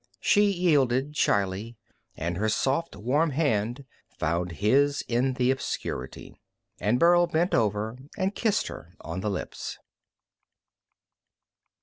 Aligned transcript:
She 0.19 0.45
yielded 0.51 1.15
shyly, 1.15 1.77
and 2.17 2.35
her 2.37 2.49
soft, 2.49 2.95
warm 2.95 3.29
hand 3.29 3.85
found 4.17 4.53
his 4.53 5.03
in 5.07 5.33
the 5.35 5.51
obscurity. 5.51 6.33
And 6.79 6.97
Burl 6.99 7.27
bent 7.27 7.53
over 7.53 7.99
and 8.17 8.33
kissed 8.33 8.65
her 8.65 8.95
on 9.01 9.19
the 9.21 9.29
lips. 9.29 9.77